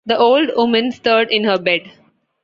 The 0.07 0.17
old 0.17 0.49
woman 0.55 0.91
stirred 0.91 1.29
in 1.31 1.43
her 1.43 1.59
bed. 1.59 1.91